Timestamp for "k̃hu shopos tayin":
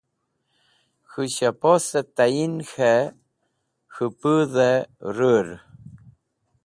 1.09-2.53